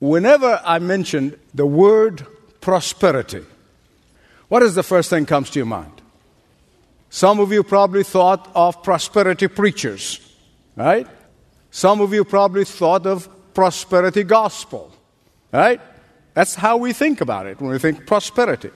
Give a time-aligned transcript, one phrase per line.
[0.00, 2.26] Whenever I mention the word
[2.60, 3.44] prosperity,
[4.48, 5.92] what is the first thing comes to your mind?
[7.10, 10.20] Some of you probably thought of prosperity preachers,
[10.74, 11.06] right?
[11.70, 14.90] Some of you probably thought of prosperity gospel,
[15.52, 15.80] right?
[16.34, 18.70] That's how we think about it when we think prosperity.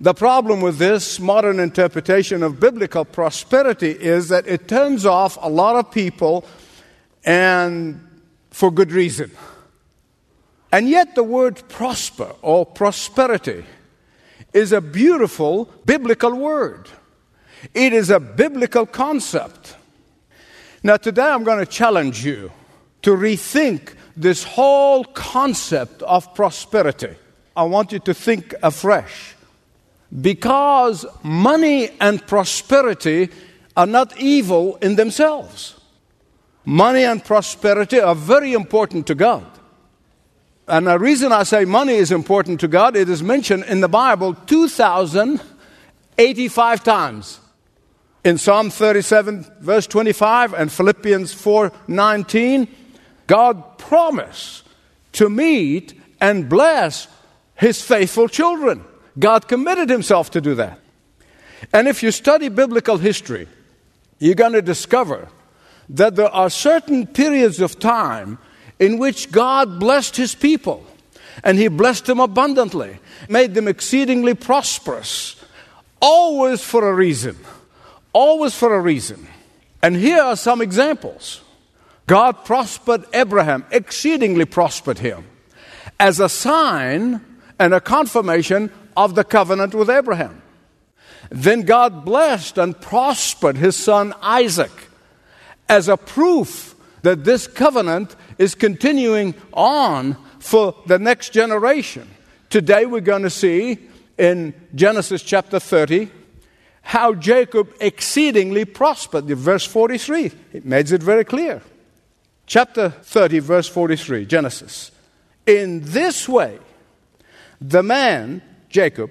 [0.00, 5.48] The problem with this modern interpretation of biblical prosperity is that it turns off a
[5.48, 6.44] lot of people
[7.24, 8.00] and
[8.50, 9.30] for good reason.
[10.74, 13.64] And yet, the word prosper or prosperity
[14.52, 16.88] is a beautiful biblical word.
[17.72, 19.76] It is a biblical concept.
[20.82, 22.50] Now, today I'm going to challenge you
[23.02, 27.14] to rethink this whole concept of prosperity.
[27.56, 29.36] I want you to think afresh.
[30.20, 33.28] Because money and prosperity
[33.76, 35.78] are not evil in themselves.
[36.64, 39.46] Money and prosperity are very important to God.
[40.66, 43.88] And the reason I say money is important to God, it is mentioned in the
[43.88, 47.40] Bible 2,085 times.
[48.24, 52.68] In Psalm 37, verse 25, and Philippians 4 19,
[53.26, 54.62] God promised
[55.12, 57.06] to meet and bless
[57.54, 58.82] his faithful children.
[59.18, 60.78] God committed himself to do that.
[61.72, 63.46] And if you study biblical history,
[64.18, 65.28] you're going to discover
[65.90, 68.38] that there are certain periods of time
[68.78, 70.86] in which God blessed his people.
[71.42, 75.36] And he blessed them abundantly, made them exceedingly prosperous,
[76.00, 77.36] always for a reason.
[78.12, 79.26] Always for a reason.
[79.82, 81.42] And here are some examples.
[82.06, 85.24] God prospered Abraham, exceedingly prospered him,
[85.98, 87.20] as a sign
[87.58, 90.42] and a confirmation of the covenant with Abraham.
[91.30, 94.70] Then God blessed and prospered his son Isaac
[95.68, 102.08] as a proof that this covenant is continuing on for the next generation.
[102.50, 103.78] Today we're going to see
[104.18, 106.10] in Genesis chapter 30
[106.82, 109.24] how Jacob exceedingly prospered.
[109.24, 111.62] Verse 43, it makes it very clear.
[112.46, 114.90] Chapter 30, verse 43, Genesis.
[115.46, 116.58] In this way,
[117.60, 119.10] the man, Jacob,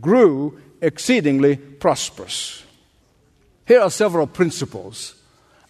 [0.00, 2.64] grew exceedingly prosperous.
[3.66, 5.14] Here are several principles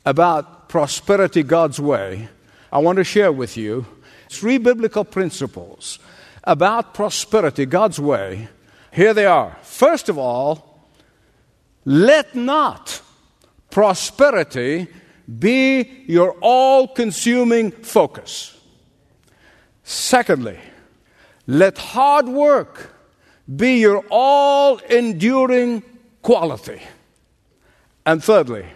[0.06, 2.28] about prosperity God's way
[2.72, 3.86] I want to share with you
[4.28, 5.98] three biblical principles
[6.44, 8.48] about prosperity God's way.
[8.92, 9.56] Here they are.
[9.62, 10.88] First of all,
[11.84, 13.02] let not
[13.70, 14.88] prosperity
[15.38, 18.58] be your all consuming focus.
[19.82, 20.58] Secondly,
[21.46, 22.94] let hard work
[23.56, 25.82] be your all enduring
[26.22, 26.80] quality.
[28.06, 28.66] And thirdly,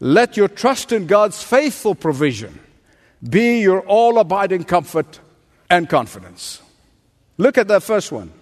[0.00, 2.58] let your trust in God's faithful provision
[3.26, 5.20] be your all abiding comfort
[5.70, 6.62] and confidence.
[7.36, 8.32] Look at that first one.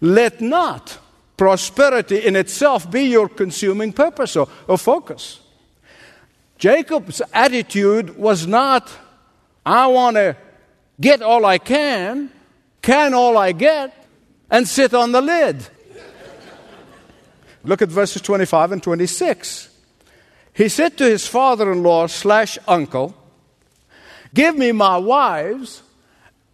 [0.00, 0.98] Let not
[1.36, 5.40] prosperity in itself be your consuming purpose or, or focus.
[6.58, 8.90] Jacob's attitude was not,
[9.64, 10.36] I want to
[11.00, 12.30] get all I can,
[12.82, 13.94] can all I get,
[14.50, 15.66] and sit on the lid.
[17.64, 19.70] Look at verses 25 and 26.
[20.52, 23.16] He said to his father in law slash uncle,
[24.34, 25.82] Give me my wives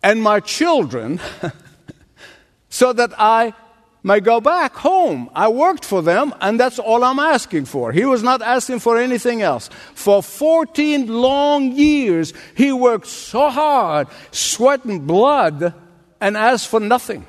[0.03, 1.21] and my children
[2.69, 3.55] so that I
[4.03, 5.29] may go back home.
[5.35, 7.91] I worked for them, and that's all I'm asking for.
[7.91, 9.69] He was not asking for anything else.
[9.95, 15.75] For 14 long years, he worked so hard, sweat and blood,
[16.21, 17.27] and asked for nothing.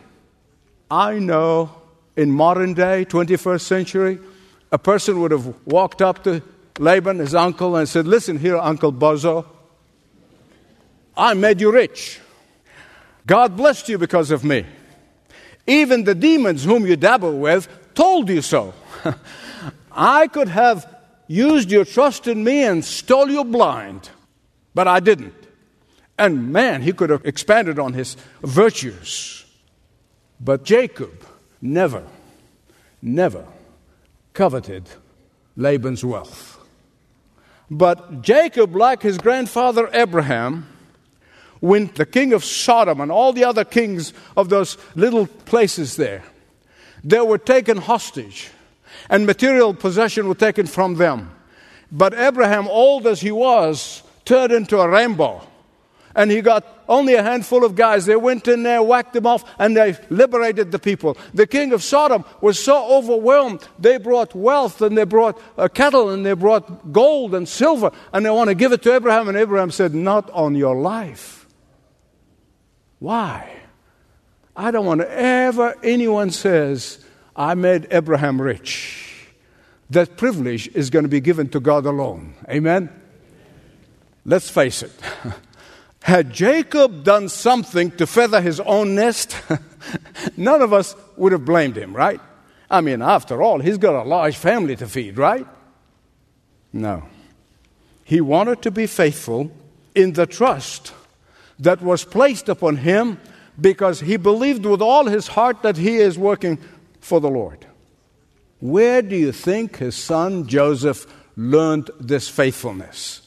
[0.90, 1.72] I know
[2.16, 4.20] in modern day, 21st century,
[4.72, 6.42] a person would have walked up to
[6.80, 9.46] Laban, his uncle, and said, Listen here, Uncle Bozo,
[11.18, 12.20] I made you rich.
[13.26, 14.66] God blessed you because of me.
[15.66, 18.74] Even the demons whom you dabble with told you so.
[19.92, 20.96] I could have
[21.28, 24.10] used your trust in me and stole you blind,
[24.74, 25.34] but I didn't.
[26.18, 29.46] And man, he could have expanded on his virtues.
[30.40, 31.26] But Jacob
[31.62, 32.04] never,
[33.02, 33.46] never
[34.34, 34.88] coveted
[35.56, 36.60] Laban's wealth.
[37.70, 40.68] But Jacob, like his grandfather Abraham,
[41.60, 46.24] when the king of Sodom and all the other kings of those little places there,
[47.04, 48.52] they were taken hostage
[49.10, 51.32] and material possession was taken from them.
[51.92, 55.42] But Abraham, old as he was, turned into a Rambo.
[56.16, 58.08] And he got only a handful of guys.
[58.08, 61.16] They went in there, whacked them off, and they liberated the people.
[61.34, 66.10] The king of Sodom was so overwhelmed, they brought wealth and they brought uh, cattle
[66.10, 69.28] and they brought gold and silver, and they want to give it to Abraham.
[69.28, 71.47] And Abraham said, Not on your life.
[73.00, 73.52] Why?
[74.56, 77.04] I don't want to ever anyone says,
[77.36, 79.28] I made Abraham rich.
[79.90, 82.34] That privilege is going to be given to God alone.
[82.50, 82.90] Amen?
[84.26, 84.92] Let's face it.
[86.02, 89.36] Had Jacob done something to feather his own nest,
[90.38, 92.20] none of us would have blamed him, right?
[92.70, 95.46] I mean, after all, he's got a large family to feed, right?
[96.74, 97.04] No.
[98.04, 99.52] He wanted to be faithful
[99.96, 100.94] in the trust
[101.60, 103.20] that was placed upon him
[103.60, 106.60] because he believed with all his heart that he is working
[107.00, 107.66] for the Lord.
[108.60, 111.06] Where do you think his son Joseph
[111.36, 113.22] learned this faithfulness?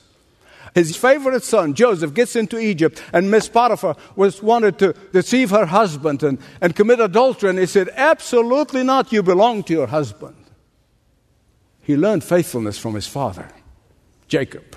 [0.75, 5.67] His favorite son, Joseph, gets into Egypt, and Miss Potiphar was wanted to deceive her
[5.67, 7.51] husband and, and commit adultery.
[7.51, 10.37] And he said, Absolutely not, you belong to your husband.
[11.83, 13.49] He learned faithfulness from his father,
[14.29, 14.77] Jacob.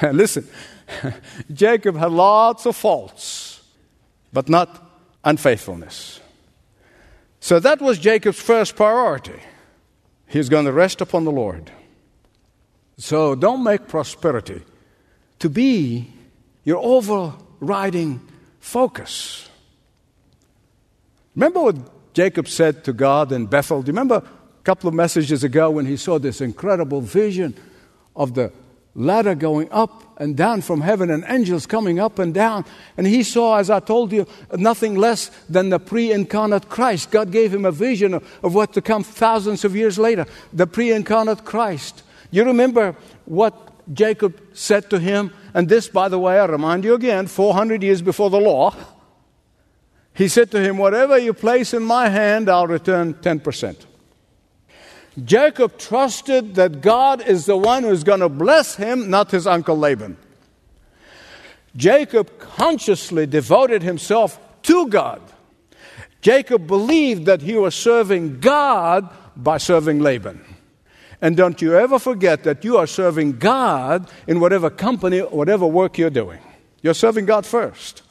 [0.00, 0.48] And listen,
[1.52, 3.62] Jacob had lots of faults,
[4.32, 4.90] but not
[5.24, 6.20] unfaithfulness.
[7.40, 9.40] So that was Jacob's first priority.
[10.26, 11.70] He's going to rest upon the Lord.
[12.98, 14.62] So don't make prosperity
[15.38, 16.12] to be
[16.64, 18.20] your overriding
[18.60, 19.48] focus.
[21.34, 23.82] Remember what Jacob said to God in Bethel?
[23.82, 27.56] Do you remember a couple of messages ago when he saw this incredible vision
[28.14, 28.52] of the
[28.94, 32.64] ladder going up and down from heaven and angels coming up and down.
[32.96, 34.26] And he saw, as I told you,
[34.56, 37.10] nothing less than the pre incarnate Christ.
[37.10, 40.66] God gave him a vision of, of what to come thousands of years later the
[40.66, 42.02] pre incarnate Christ.
[42.30, 43.54] You remember what
[43.92, 45.32] Jacob said to him?
[45.54, 48.74] And this, by the way, I remind you again, 400 years before the law.
[50.14, 53.86] He said to him, Whatever you place in my hand, I'll return 10%.
[55.24, 59.76] Jacob trusted that God is the one who's going to bless him, not his uncle
[59.76, 60.16] Laban.
[61.76, 65.20] Jacob consciously devoted himself to God.
[66.20, 70.44] Jacob believed that he was serving God by serving Laban.
[71.22, 75.98] And don't you ever forget that you are serving God in whatever company, whatever work
[75.98, 76.40] you're doing.
[76.82, 78.02] You're serving God first.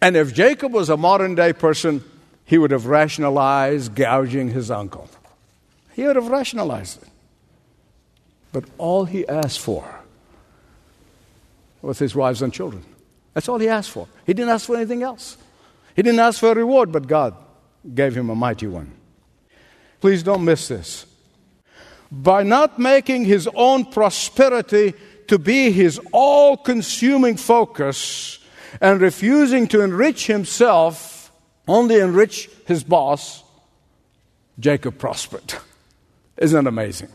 [0.00, 2.04] And if Jacob was a modern day person,
[2.44, 5.08] he would have rationalized gouging his uncle.
[5.98, 7.08] He would have rationalized it.
[8.52, 9.84] But all he asked for
[11.82, 12.84] was his wives and children.
[13.34, 14.06] That's all he asked for.
[14.24, 15.36] He didn't ask for anything else.
[15.96, 17.34] He didn't ask for a reward, but God
[17.96, 18.92] gave him a mighty one.
[20.00, 21.04] Please don't miss this.
[22.12, 24.94] By not making his own prosperity
[25.26, 28.38] to be his all consuming focus
[28.80, 31.32] and refusing to enrich himself,
[31.66, 33.42] only enrich his boss,
[34.60, 35.54] Jacob prospered.
[36.38, 37.10] Isn't that amazing?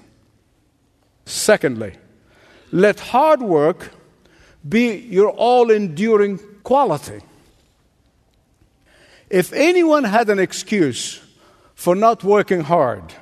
[1.25, 1.93] Secondly,
[2.71, 3.91] let hard work
[4.67, 7.21] be your all enduring quality.
[9.29, 11.21] If anyone had an excuse
[11.73, 13.13] for not working hard,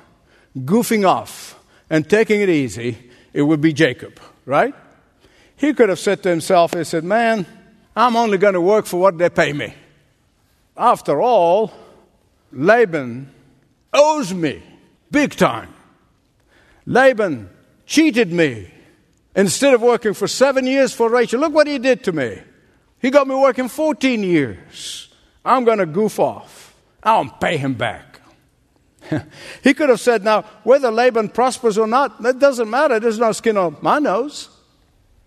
[0.56, 1.58] goofing off,
[1.88, 2.98] and taking it easy,
[3.32, 4.74] it would be Jacob, right?
[5.56, 7.46] He could have said to himself, he said, Man,
[7.94, 9.74] I'm only going to work for what they pay me.
[10.76, 11.72] After all,
[12.50, 13.30] Laban
[13.92, 14.62] owes me
[15.10, 15.72] big time.
[16.86, 17.48] Laban
[17.86, 18.72] cheated me.
[19.34, 22.38] Instead of working for seven years for Rachel, look what he did to me.
[22.98, 25.08] He got me working 14 years.
[25.44, 26.74] I'm going to goof off.
[27.02, 28.20] I'll pay him back.
[29.64, 33.00] he could have said, now, whether Laban prospers or not, that doesn't matter.
[33.00, 34.50] There's no skin on my nose.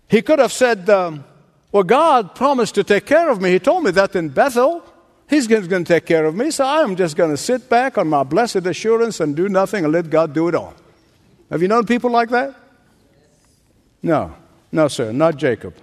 [0.08, 1.24] He could have said, um,
[1.72, 3.50] well, God promised to take care of me.
[3.50, 4.82] He told me that in Bethel.
[5.28, 8.06] He's going to take care of me, so I'm just going to sit back on
[8.06, 10.74] my blessed assurance and do nothing and let God do it all.
[11.50, 12.54] Have you known people like that?
[14.02, 14.34] No,
[14.72, 15.74] no, sir, not Jacob.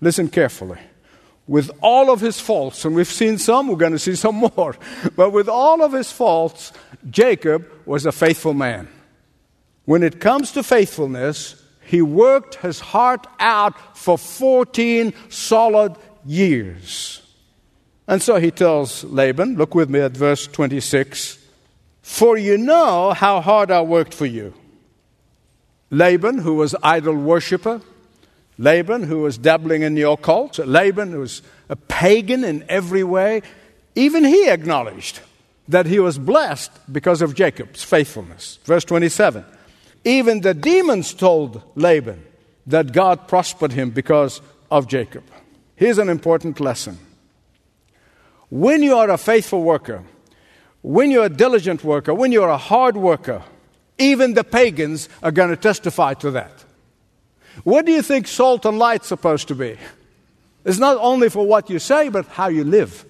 [0.00, 0.78] Listen carefully.
[1.46, 4.76] With all of his faults, and we've seen some, we're going to see some more,
[5.14, 6.72] but with all of his faults,
[7.10, 8.88] Jacob was a faithful man.
[9.84, 17.20] When it comes to faithfulness, he worked his heart out for 14 solid years.
[18.08, 21.38] And so he tells Laban, look with me at verse 26
[22.02, 24.54] For you know how hard I worked for you
[25.94, 27.80] Laban, who was idol worshiper,
[28.58, 33.42] Laban, who was dabbling in the occult, Laban, who was a pagan in every way,
[33.94, 35.20] even he acknowledged
[35.68, 38.58] that he was blessed because of Jacob's faithfulness.
[38.64, 39.44] Verse 27
[40.04, 42.24] Even the demons told Laban
[42.66, 45.24] that God prospered him because of Jacob.
[45.76, 46.98] Here's an important lesson.
[48.50, 50.04] When you are a faithful worker,
[50.82, 53.42] when you're a diligent worker, when you're a hard worker,
[53.98, 56.64] even the pagans are going to testify to that.
[57.62, 59.76] What do you think salt and light's supposed to be?
[60.64, 63.04] It's not only for what you say, but how you live.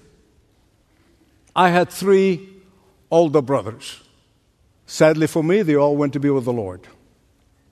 [1.56, 2.48] I had three
[3.10, 4.00] older brothers.
[4.86, 6.86] Sadly for me, they all went to be with the Lord.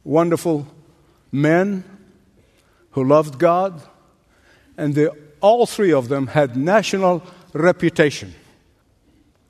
[0.05, 0.67] Wonderful
[1.31, 1.85] men
[2.93, 3.83] who loved God,
[4.77, 5.09] and they,
[5.41, 8.35] all three of them had national reputation.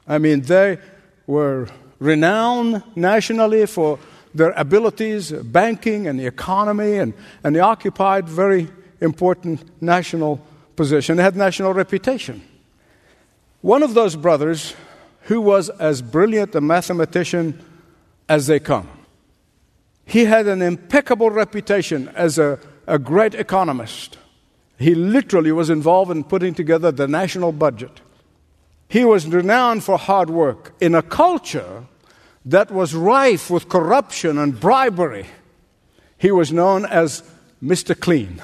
[0.09, 0.79] I mean, they
[1.27, 1.69] were
[2.03, 3.99] renowned nationally for
[4.35, 8.69] their abilities, banking and the economy, and, and they occupied very
[9.01, 10.41] important national
[10.75, 11.17] position.
[11.17, 12.43] They had national reputation.
[13.61, 14.75] One of those brothers,
[15.23, 17.63] who was as brilliant a mathematician
[18.29, 18.89] as they come,
[20.05, 24.19] he had an impeccable reputation as a, a great economist.
[24.79, 28.01] He literally was involved in putting together the national budget.
[28.89, 31.87] He was renowned for hard work in a culture
[32.45, 35.27] that was rife with corruption and bribery.
[36.19, 37.23] He was known as
[37.63, 37.99] Mr.
[37.99, 38.41] Clean.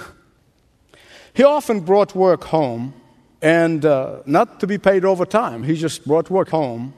[1.35, 2.95] He often brought work home,
[3.41, 5.63] and uh, not to be paid overtime.
[5.63, 6.95] He just brought work home,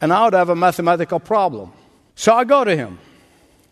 [0.00, 1.72] and I would have a mathematical problem.
[2.14, 2.98] So I go to him.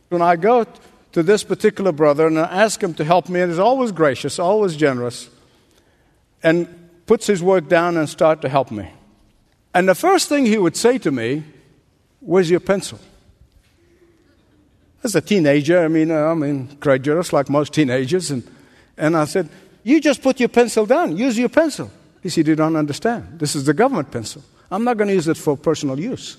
[0.09, 0.67] When I go
[1.13, 4.39] to this particular brother and I ask him to help me, and he's always gracious,
[4.39, 5.29] always generous,
[6.43, 8.91] and puts his work down and start to help me.
[9.75, 11.45] And the first thing he would say to me
[12.25, 12.99] Where's your pencil?
[15.03, 18.31] As a teenager, I mean, I'm incredulous like most teenagers.
[18.31, 18.49] And,
[18.97, 19.49] and I said,
[19.83, 21.17] You just put your pencil down.
[21.17, 21.91] Use your pencil.
[22.23, 23.41] He said, You don't understand.
[23.41, 24.43] This is the government pencil.
[24.71, 26.37] I'm not going to use it for personal use.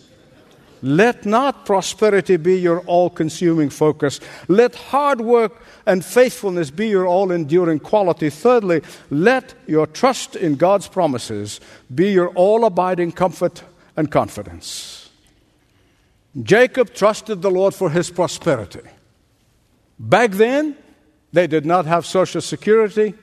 [0.82, 4.20] Let not prosperity be your all consuming focus.
[4.48, 8.30] Let hard work and faithfulness be your all enduring quality.
[8.30, 11.62] Thirdly, let your trust in God's promises
[11.94, 13.64] be your all abiding comfort
[13.96, 15.03] and confidence.
[16.42, 18.82] Jacob trusted the Lord for his prosperity.
[20.00, 20.76] Back then,
[21.32, 23.14] they did not have Social Security,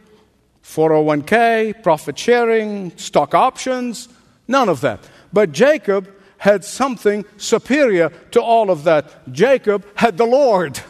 [0.63, 4.09] 401k, profit sharing, stock options,
[4.47, 5.01] none of that.
[5.33, 9.33] But Jacob had something superior to all of that.
[9.33, 10.81] Jacob had the Lord.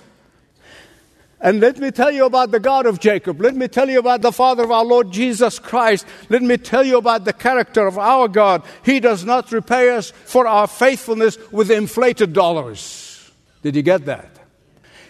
[1.42, 3.40] And let me tell you about the God of Jacob.
[3.40, 6.04] Let me tell you about the Father of our Lord Jesus Christ.
[6.28, 8.62] Let me tell you about the character of our God.
[8.84, 13.30] He does not repay us for our faithfulness with inflated dollars.
[13.62, 14.38] Did you get that?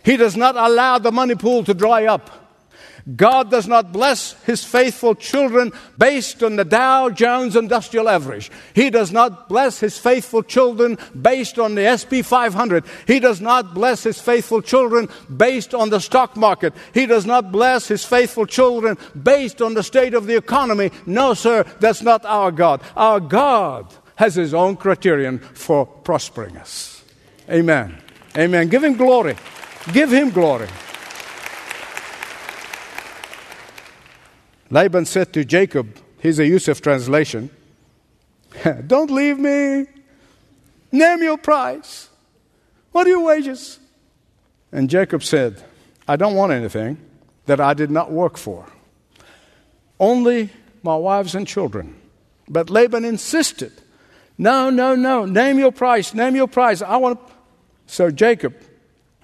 [0.05, 2.40] He does not allow the money pool to dry up.
[3.17, 8.51] God does not bless his faithful children based on the Dow Jones Industrial Average.
[8.75, 12.85] He does not bless his faithful children based on the S&P 500.
[13.07, 16.75] He does not bless his faithful children based on the stock market.
[16.93, 20.91] He does not bless his faithful children based on the state of the economy.
[21.07, 22.83] No, sir, that's not our God.
[22.97, 27.03] Our God has his own criterion for prospering us.
[27.49, 27.97] Amen.
[28.37, 28.69] Amen.
[28.69, 29.37] Give him glory.
[29.93, 30.69] Give him glory.
[34.71, 37.51] Laban said to Jacob, here's a Youssef translation,
[38.87, 39.87] Don't leave me.
[40.93, 42.09] Name your price.
[42.93, 43.79] What are your wages?
[44.73, 45.63] And Jacob said,
[46.09, 46.99] I don't want anything
[47.47, 48.67] that I did not work for,
[49.99, 50.51] only
[50.83, 51.97] my wives and children.
[52.49, 53.73] But Laban insisted,
[54.39, 56.83] No, no, no, name your price, name your price.
[56.83, 57.21] I want.
[57.87, 58.55] So Jacob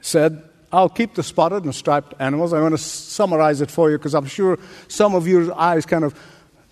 [0.01, 0.43] said,
[0.77, 2.53] I'll keep the spotted and striped animals.
[2.53, 6.05] I'm going to summarize it for you because I'm sure some of your eyes kind
[6.05, 6.15] of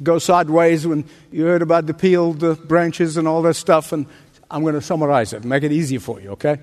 [0.03, 3.93] go sideways when you heard about the peeled branches and all that stuff.
[3.93, 4.05] And
[4.51, 6.59] I'm going to summarize it, make it easy for you, okay?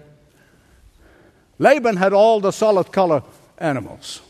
[1.58, 3.24] Laban had all the solid color
[3.58, 4.22] animals.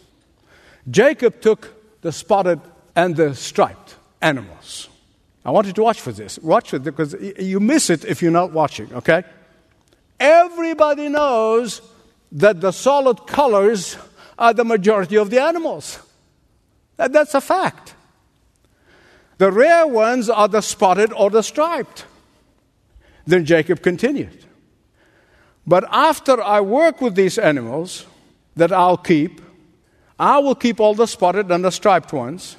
[0.89, 2.61] Jacob took the spotted
[2.95, 4.87] and the striped animals.
[5.43, 6.39] I want you to watch for this.
[6.39, 9.25] Watch it because you miss it if you're not watching, okay?
[10.17, 11.81] Everybody knows
[12.31, 13.97] that the solid colors
[14.37, 15.99] are the majority of the animals.
[16.97, 17.95] That's a fact.
[19.37, 22.05] The rare ones are the spotted or the striped.
[23.25, 24.45] Then Jacob continued.
[25.65, 28.05] But after I work with these animals
[28.55, 29.41] that I'll keep,
[30.19, 32.55] I will keep all the spotted and the striped ones,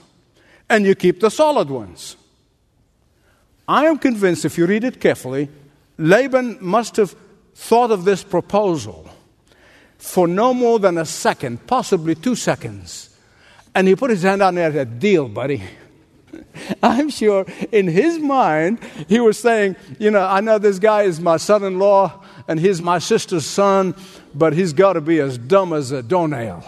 [0.69, 2.17] and you keep the solid ones.
[3.69, 5.49] I am convinced, if you read it carefully,
[5.99, 7.14] Laban must have
[7.55, 9.09] thought of this proposal
[10.02, 13.09] for no more than a second, possibly two seconds.
[13.73, 15.62] And he put his hand on there and said, Deal, buddy.
[16.82, 21.21] I'm sure in his mind, he was saying, You know, I know this guy is
[21.21, 23.94] my son in law and he's my sister's son,
[24.35, 26.64] but he's got to be as dumb as a doornail.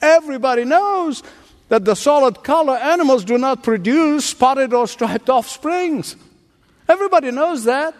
[0.00, 1.22] Everybody knows
[1.68, 6.16] that the solid color animals do not produce spotted or striped offsprings.
[6.88, 7.94] Everybody knows that.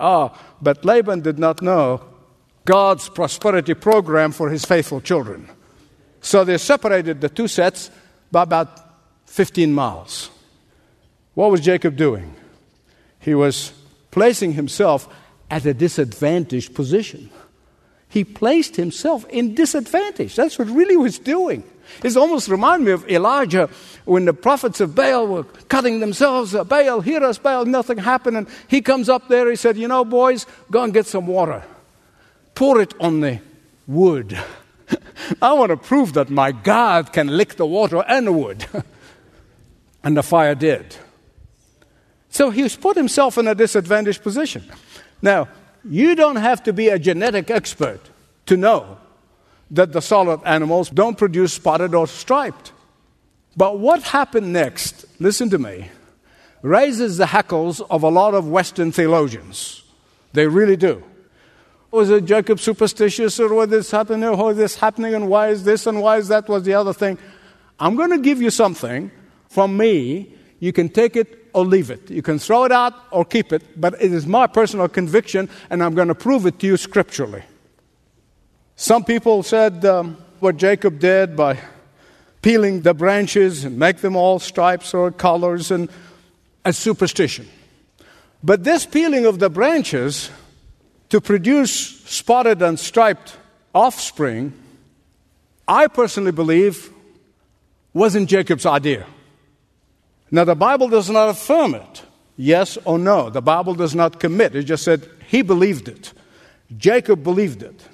[0.00, 2.02] Ah, oh, but Laban did not know
[2.68, 5.48] God's prosperity program for his faithful children.
[6.20, 7.90] So they separated the two sets
[8.30, 8.68] by about
[9.24, 10.28] 15 miles.
[11.32, 12.34] What was Jacob doing?
[13.20, 13.72] He was
[14.10, 15.08] placing himself
[15.50, 17.30] at a disadvantaged position.
[18.10, 20.36] He placed himself in disadvantage.
[20.36, 21.64] That's what really was doing.
[22.04, 23.70] It almost reminded me of Elijah
[24.04, 26.52] when the prophets of Baal were cutting themselves.
[26.52, 28.36] Baal, hear us, Baal, nothing happened.
[28.36, 31.64] And he comes up there, he said, You know, boys, go and get some water.
[32.58, 33.38] Pour it on the
[33.86, 34.36] wood.
[35.40, 38.66] I want to prove that my God can lick the water and the wood.
[40.02, 40.96] and the fire did.
[42.30, 44.64] So he's put himself in a disadvantaged position.
[45.22, 45.46] Now,
[45.88, 48.00] you don't have to be a genetic expert
[48.46, 48.98] to know
[49.70, 52.72] that the solid animals don't produce spotted or striped.
[53.56, 55.92] But what happened next, listen to me,
[56.62, 59.84] raises the hackles of a lot of Western theologians.
[60.32, 61.04] They really do.
[61.90, 65.64] Was it Jacob superstitious or what is happening or was this happening and why is
[65.64, 67.18] this and why is that was the other thing?
[67.80, 69.10] I'm going to give you something
[69.48, 70.34] from me.
[70.58, 72.10] You can take it or leave it.
[72.10, 75.82] You can throw it out or keep it, but it is my personal conviction and
[75.82, 77.42] I'm going to prove it to you scripturally.
[78.76, 81.58] Some people said um, what Jacob did by
[82.42, 85.88] peeling the branches and make them all stripes or colors and
[86.64, 87.48] a superstition.
[88.42, 90.30] But this peeling of the branches
[91.10, 91.72] to produce
[92.04, 93.36] spotted and striped
[93.74, 94.52] offspring,
[95.66, 96.90] I personally believe,
[97.92, 99.06] wasn't Jacob's idea.
[100.30, 102.02] Now, the Bible does not affirm it,
[102.36, 103.30] yes or no.
[103.30, 104.54] The Bible does not commit.
[104.54, 106.12] It just said he believed it.
[106.76, 107.88] Jacob believed it.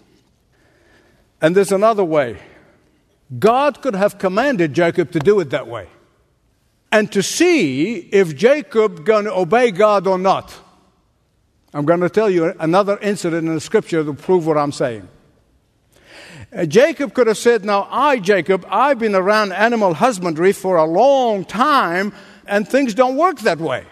[1.41, 2.39] And there's another way.
[3.39, 5.89] God could have commanded Jacob to do it that way.
[6.91, 10.55] And to see if Jacob going to obey God or not.
[11.75, 15.09] I'm going to tell you another incident in the scripture to prove what I'm saying.
[16.57, 20.85] Uh, Jacob could have said, Now, I, Jacob, I've been around animal husbandry for a
[20.85, 22.13] long time,
[22.47, 23.85] and things don't work that way.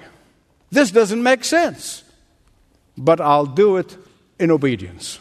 [0.70, 2.04] This doesn't make sense.
[2.96, 3.96] But I'll do it
[4.38, 5.18] in obedience.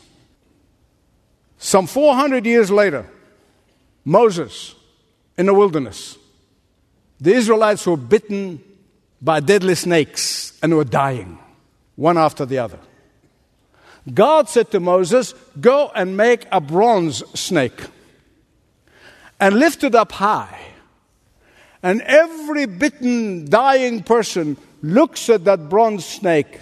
[1.57, 3.07] Some 400 years later,
[4.05, 4.75] Moses
[5.37, 6.17] in the wilderness,
[7.19, 8.63] the Israelites were bitten
[9.21, 11.39] by deadly snakes and were dying,
[12.01, 12.79] one after the other.
[14.11, 17.79] God said to Moses, Go and make a bronze snake
[19.39, 20.59] and lift it up high.
[21.83, 26.59] And every bitten, dying person looks at that bronze snake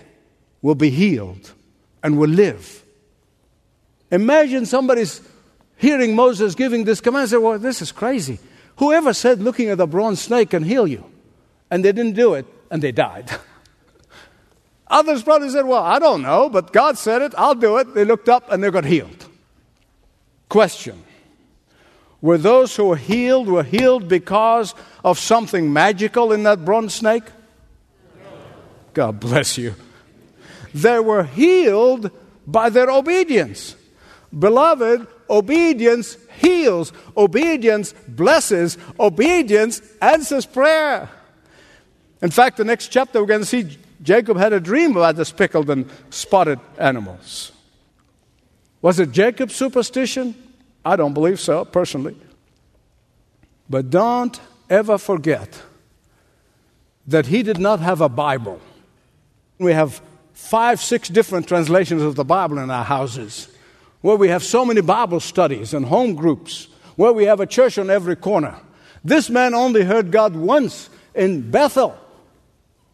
[0.62, 1.54] will be healed
[2.04, 2.84] and will live.
[4.12, 5.21] Imagine somebody's
[5.78, 8.39] hearing Moses giving this command and say, Well, this is crazy.
[8.75, 11.06] Whoever said looking at a bronze snake can heal you?
[11.71, 13.32] And they didn't do it, and they died.
[14.89, 17.93] Others probably said, Well, I don't know, but God said it, I'll do it.
[17.93, 19.28] They looked up and they got healed.
[20.49, 21.04] Question
[22.21, 24.73] Were those who were healed were healed because
[25.04, 27.23] of something magical in that bronze snake?
[28.93, 29.75] God bless you.
[30.73, 32.12] They were healed
[32.45, 33.75] by their obedience.
[34.38, 41.10] Beloved, obedience heals, obedience blesses, obedience answers prayer.
[42.21, 45.25] In fact, the next chapter we're going to see Jacob had a dream about the
[45.25, 47.51] speckled and spotted animals.
[48.81, 50.35] Was it Jacob's superstition?
[50.85, 52.15] I don't believe so, personally.
[53.69, 55.62] But don't ever forget
[57.07, 58.62] that he did not have a Bible.
[59.57, 60.01] We have
[60.33, 63.49] five, six different translations of the Bible in our houses
[64.01, 67.77] where we have so many Bible studies and home groups, where we have a church
[67.77, 68.55] on every corner.
[69.03, 71.97] This man only heard God once in Bethel.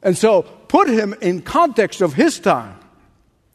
[0.02, 0.44] And so
[0.76, 2.78] put him in context of his time.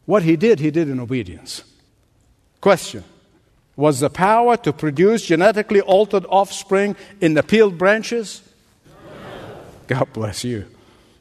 [0.05, 1.63] What he did, he did in obedience.
[2.59, 3.03] Question
[3.75, 8.41] Was the power to produce genetically altered offspring in the peeled branches?
[9.85, 10.65] God bless you.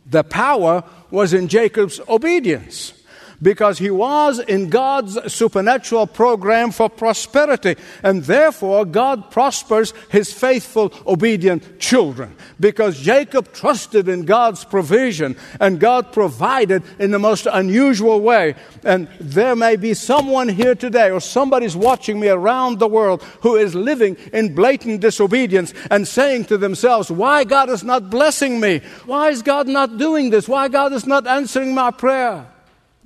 [0.06, 2.94] The power was in Jacob's obedience
[3.42, 7.76] because he was in God's supernatural program for prosperity.
[8.02, 12.36] And therefore, God prospers his faithful, obedient children.
[12.58, 18.54] Because Jacob trusted in God's provision and God provided in the most unusual way.
[18.84, 23.56] And there may be someone here today or somebody's watching me around the world who
[23.56, 28.80] is living in blatant disobedience and saying to themselves, Why God is not blessing me?
[29.06, 30.48] Why is God not doing this?
[30.48, 32.49] Why God is not answering my prayer?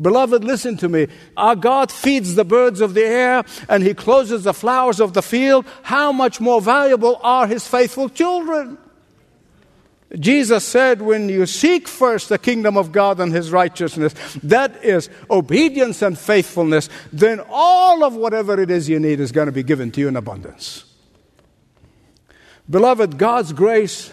[0.01, 1.07] Beloved, listen to me.
[1.37, 5.23] Our God feeds the birds of the air and He closes the flowers of the
[5.23, 5.67] field.
[5.83, 8.79] How much more valuable are His faithful children?
[10.19, 15.11] Jesus said, When you seek first the kingdom of God and His righteousness, that is
[15.31, 19.63] obedience and faithfulness, then all of whatever it is you need is going to be
[19.63, 20.85] given to you in abundance.
[22.69, 24.11] Beloved, God's grace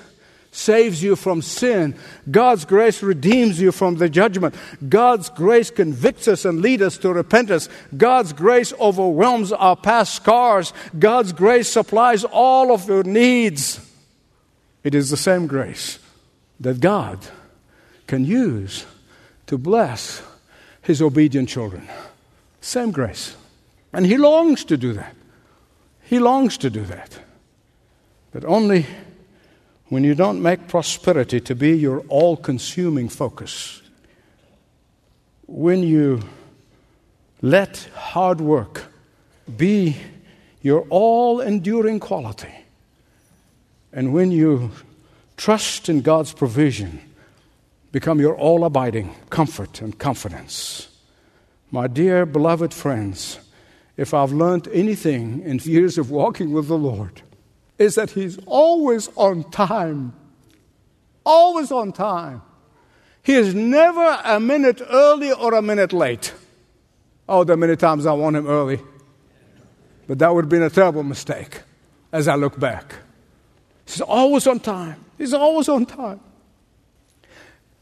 [0.51, 1.95] saves you from sin.
[2.29, 4.53] God's grace redeems you from the judgment.
[4.87, 7.69] God's grace convicts us and leads us to repentance.
[7.95, 10.73] God's grace overwhelms our past scars.
[10.99, 13.79] God's grace supplies all of your needs.
[14.83, 15.99] It is the same grace
[16.59, 17.19] that God
[18.07, 18.85] can use
[19.47, 20.21] to bless
[20.81, 21.87] his obedient children.
[22.59, 23.35] Same grace.
[23.93, 25.15] And he longs to do that.
[26.03, 27.19] He longs to do that.
[28.31, 28.85] But only
[29.91, 33.81] when you don't make prosperity to be your all consuming focus,
[35.47, 36.21] when you
[37.41, 38.85] let hard work
[39.57, 39.97] be
[40.61, 42.53] your all enduring quality,
[43.91, 44.71] and when you
[45.35, 47.01] trust in God's provision,
[47.91, 50.87] become your all abiding comfort and confidence.
[51.69, 53.41] My dear beloved friends,
[53.97, 57.23] if I've learned anything in years of walking with the Lord,
[57.77, 60.13] is that He's always on time.
[61.25, 62.41] Always on time.
[63.23, 66.33] He is never a minute early or a minute late.
[67.29, 68.79] Oh, there are many times I want Him early.
[70.07, 71.61] But that would have been a terrible mistake
[72.11, 72.95] as I look back.
[73.85, 75.03] He's always on time.
[75.17, 76.19] He's always on time.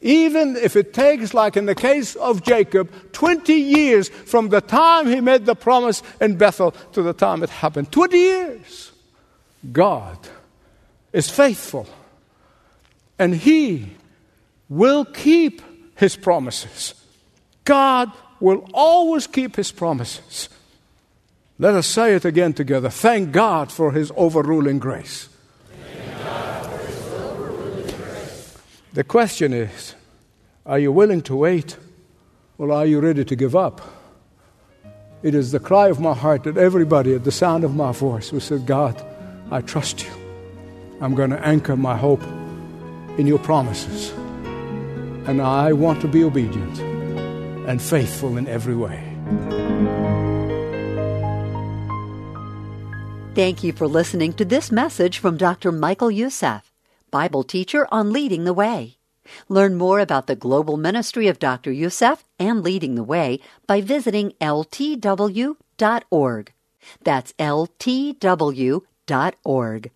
[0.02, 5.08] Even if it takes, like in the case of Jacob, 20 years from the time
[5.08, 7.91] he made the promise in Bethel to the time it happened.
[7.91, 8.88] 20 years.
[9.72, 10.17] God
[11.12, 11.88] is faithful
[13.17, 13.95] and He
[14.69, 15.62] will keep
[15.95, 16.93] His promises.
[17.65, 20.50] God will always keep His promises.
[21.58, 22.89] Let us say it again together.
[22.89, 25.28] Thank God for His overruling grace.
[28.93, 29.95] The question is
[30.65, 31.78] are you willing to wait
[32.58, 33.82] or are you ready to give up?
[35.22, 38.32] It is the cry of my heart that everybody at the sound of my voice
[38.32, 39.04] will say, God,
[39.51, 40.12] I trust you.
[41.01, 42.23] I'm going to anchor my hope
[43.17, 44.12] in your promises.
[45.27, 46.79] And I want to be obedient
[47.67, 49.03] and faithful in every way.
[53.35, 55.71] Thank you for listening to this message from Dr.
[55.71, 56.73] Michael Youssef,
[57.09, 58.97] Bible teacher on Leading the Way.
[59.47, 61.71] Learn more about the global ministry of Dr.
[61.71, 65.53] Youssef and Leading the Way by visiting ltw.org.
[67.03, 67.33] That's
[69.10, 69.91] ltw.org.